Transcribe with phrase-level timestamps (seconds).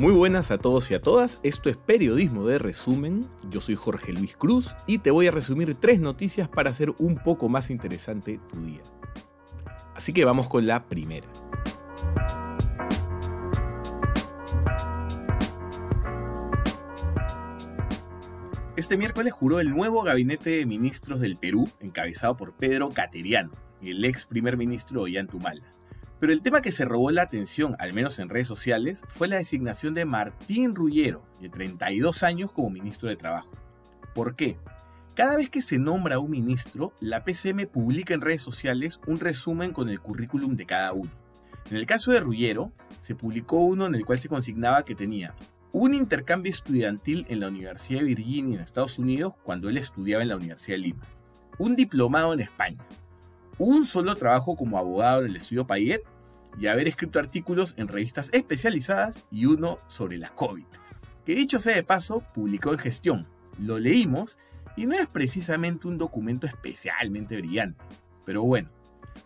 [0.00, 4.14] Muy buenas a todos y a todas, esto es Periodismo de Resumen, yo soy Jorge
[4.14, 8.40] Luis Cruz y te voy a resumir tres noticias para hacer un poco más interesante
[8.50, 8.80] tu día.
[9.94, 11.28] Así que vamos con la primera.
[18.76, 23.50] Este miércoles juró el nuevo gabinete de ministros del Perú, encabezado por Pedro Cateriano,
[23.82, 25.79] el ex primer ministro Ollantumala.
[26.20, 29.36] Pero el tema que se robó la atención, al menos en redes sociales, fue la
[29.36, 33.50] designación de Martín Rullero, de 32 años, como ministro de Trabajo.
[34.14, 34.58] ¿Por qué?
[35.14, 39.18] Cada vez que se nombra a un ministro, la PCM publica en redes sociales un
[39.18, 41.10] resumen con el currículum de cada uno.
[41.70, 45.34] En el caso de Rullero, se publicó uno en el cual se consignaba que tenía
[45.72, 50.28] un intercambio estudiantil en la Universidad de Virginia en Estados Unidos cuando él estudiaba en
[50.28, 51.02] la Universidad de Lima,
[51.58, 52.84] un diplomado en España,
[53.60, 56.02] un solo trabajo como abogado en el estudio Payet
[56.58, 60.64] y haber escrito artículos en revistas especializadas y uno sobre la COVID,
[61.26, 63.28] que dicho sea de paso, publicó en gestión.
[63.58, 64.38] Lo leímos
[64.76, 67.84] y no es precisamente un documento especialmente brillante,
[68.24, 68.70] pero bueno.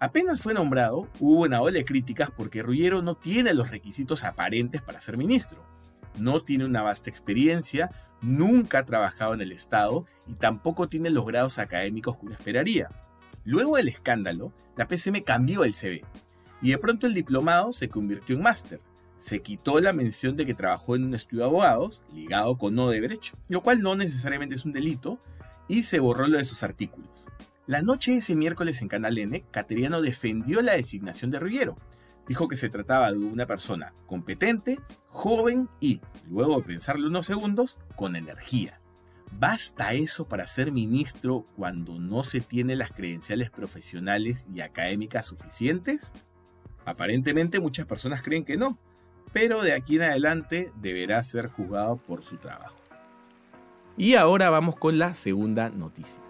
[0.01, 4.83] Apenas fue nombrado, hubo una ola de críticas porque Rullero no tiene los requisitos aparentes
[4.83, 5.65] para ser ministro.
[6.19, 11.25] No tiene una vasta experiencia, nunca ha trabajado en el Estado y tampoco tiene los
[11.25, 12.89] grados académicos que uno esperaría.
[13.45, 16.03] Luego del escándalo, la PCM cambió el CV
[16.63, 18.81] y de pronto el diplomado se convirtió en máster.
[19.19, 23.35] Se quitó la mención de que trabajó en un estudio de abogados ligado con Odebrecht,
[23.49, 25.19] lo cual no necesariamente es un delito,
[25.69, 27.27] y se borró lo de sus artículos.
[27.67, 31.77] La noche de ese miércoles en Canal N, Cateriano defendió la designación de Rivero.
[32.29, 37.79] Dijo que se trataba de una persona competente, joven y, luego de pensarlo unos segundos,
[37.97, 38.81] con energía.
[39.39, 46.13] ¿Basta eso para ser ministro cuando no se tiene las credenciales profesionales y académicas suficientes?
[46.85, 48.79] Aparentemente muchas personas creen que no,
[49.33, 52.77] pero de aquí en adelante deberá ser juzgado por su trabajo.
[53.97, 56.23] Y ahora vamos con la segunda noticia.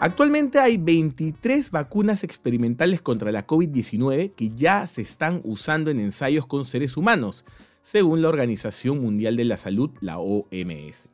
[0.00, 6.46] Actualmente hay 23 vacunas experimentales contra la COVID-19 que ya se están usando en ensayos
[6.46, 7.44] con seres humanos,
[7.84, 11.10] según la Organización Mundial de la Salud, la OMS.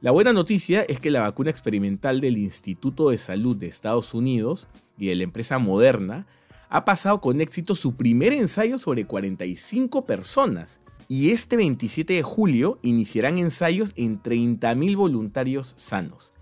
[0.00, 4.66] La buena noticia es que la vacuna experimental del Instituto de Salud de Estados Unidos
[4.96, 6.26] y de la empresa Moderna
[6.70, 12.78] ha pasado con éxito su primer ensayo sobre 45 personas y este 27 de julio
[12.82, 16.32] iniciarán ensayos en 30.000 voluntarios sanos.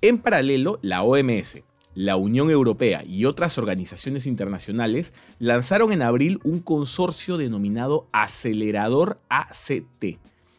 [0.00, 1.58] En paralelo, la OMS,
[1.98, 10.16] la Unión Europea y otras organizaciones internacionales lanzaron en abril un consorcio denominado Acelerador ACT,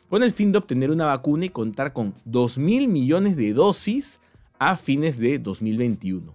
[0.09, 4.19] con el fin de obtener una vacuna y contar con 2.000 millones de dosis
[4.57, 6.33] a fines de 2021.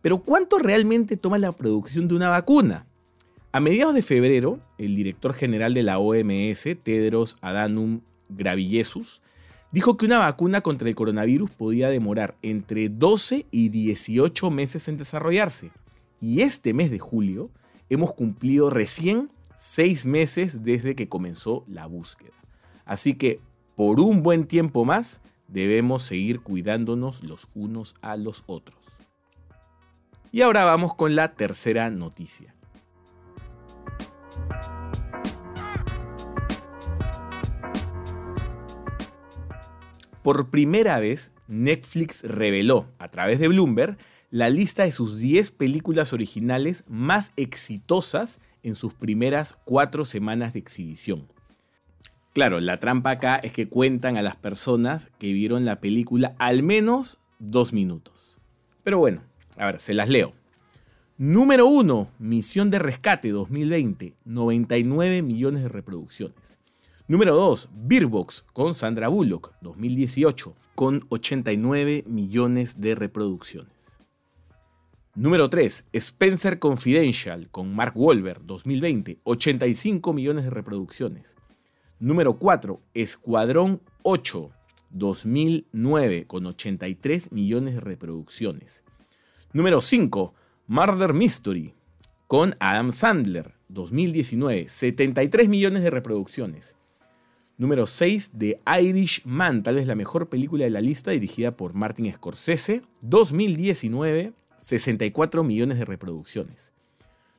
[0.00, 2.86] Pero ¿cuánto realmente toma la producción de una vacuna?
[3.52, 8.00] A mediados de febrero, el director general de la OMS, Tedros Adhanom
[8.30, 9.20] Ghebreyesus,
[9.72, 14.96] dijo que una vacuna contra el coronavirus podía demorar entre 12 y 18 meses en
[14.96, 15.70] desarrollarse.
[16.20, 17.50] Y este mes de julio
[17.88, 22.32] hemos cumplido recién 6 meses desde que comenzó la búsqueda.
[22.84, 23.40] Así que
[23.76, 28.78] por un buen tiempo más debemos seguir cuidándonos los unos a los otros.
[30.30, 32.54] Y ahora vamos con la tercera noticia.
[40.22, 43.96] Por primera vez, Netflix reveló, a través de Bloomberg,
[44.30, 50.58] la lista de sus 10 películas originales más exitosas en sus primeras cuatro semanas de
[50.58, 51.28] exhibición.
[52.34, 56.62] Claro, la trampa acá es que cuentan a las personas que vieron la película al
[56.62, 58.38] menos dos minutos.
[58.84, 59.22] Pero bueno,
[59.56, 60.34] a ver, se las leo.
[61.16, 66.57] Número 1, Misión de Rescate 2020, 99 millones de reproducciones.
[67.10, 73.72] Número 2, Beerbox con Sandra Bullock, 2018, con 89 millones de reproducciones.
[75.14, 81.34] Número 3, Spencer Confidential con Mark Wahlberg, 2020, 85 millones de reproducciones.
[81.98, 84.50] Número 4, Escuadrón 8,
[84.90, 88.84] 2009, con 83 millones de reproducciones.
[89.54, 90.34] Número 5,
[90.66, 91.72] Murder Mystery,
[92.26, 96.74] con Adam Sandler, 2019, 73 millones de reproducciones.
[97.58, 98.60] Número 6, The
[99.24, 105.42] Man, tal vez la mejor película de la lista, dirigida por Martin Scorsese, 2019, 64
[105.42, 106.72] millones de reproducciones.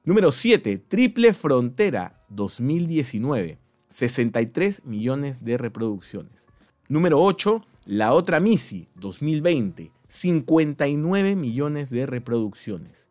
[0.04, 6.48] Número 7, Triple Frontera, 2019, 63 millones de reproducciones.
[6.90, 13.08] Número 8, La Otra Missy, 2020, 59 millones de reproducciones.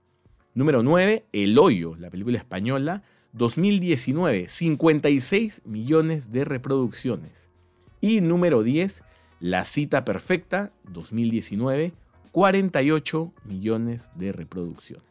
[0.53, 3.03] Número 9, El Hoyo, la película española,
[3.33, 7.49] 2019, 56 millones de reproducciones.
[8.01, 9.03] Y número 10,
[9.41, 11.93] La cita perfecta, 2019,
[12.33, 15.07] 48 millones de reproducciones.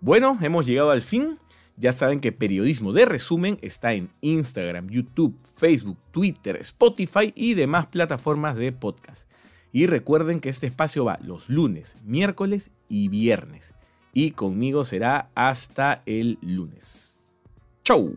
[0.00, 1.38] Bueno, hemos llegado al fin.
[1.76, 7.86] Ya saben que Periodismo de Resumen está en Instagram, YouTube, Facebook, Twitter, Spotify y demás
[7.86, 9.28] plataformas de podcast.
[9.72, 13.74] Y recuerden que este espacio va los lunes, miércoles y viernes.
[14.12, 17.20] Y conmigo será hasta el lunes.
[17.84, 18.14] ¡Chau!